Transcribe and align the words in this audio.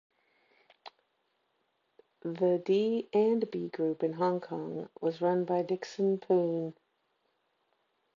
The 2.23 2.59
D 2.65 3.07
and 3.13 3.51
B 3.51 3.69
Group 3.69 4.01
in 4.01 4.13
Hong 4.13 4.41
Kong 4.41 4.89
was 4.99 5.21
run 5.21 5.45
by 5.45 5.61
Dickson 5.61 6.17
Poon. 6.17 6.73